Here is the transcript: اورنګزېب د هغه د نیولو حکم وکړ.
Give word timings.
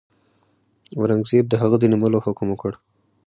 اورنګزېب 0.97 1.45
د 1.49 1.53
هغه 1.61 1.77
د 1.79 1.83
نیولو 1.91 2.23
حکم 2.25 2.47
وکړ. 2.49 2.73